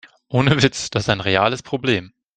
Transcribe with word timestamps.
Ohne 0.29 0.63
Witz, 0.63 0.89
das 0.89 1.03
ist 1.03 1.09
ein 1.09 1.21
reales 1.21 1.61
Problem. 1.61 2.11